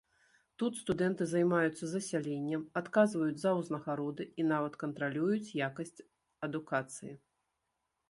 [0.61, 5.97] Тут студэнты займаюцца засяленнем, адказваюць за ўзнагароды і нават кантралююць якасць
[6.49, 7.13] адукацыі.